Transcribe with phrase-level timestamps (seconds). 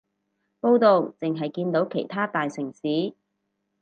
[0.61, 3.13] 報導淨係見到其他大城市